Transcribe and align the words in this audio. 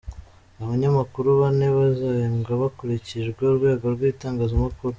Abanyamakuru 0.63 1.29
bane 1.41 1.67
bazahembwa 1.77 2.51
hakurikijwe 2.61 3.41
urwego 3.51 3.85
rw’igitangazamakuru. 3.93 4.89